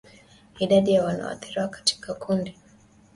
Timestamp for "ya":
0.93-1.03